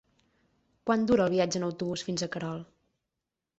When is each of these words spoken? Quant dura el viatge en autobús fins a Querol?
Quant 0.91 1.03
dura 1.11 1.27
el 1.29 1.35
viatge 1.35 1.61
en 1.61 1.67
autobús 1.69 2.07
fins 2.09 2.25
a 2.25 2.31
Querol? 2.37 2.67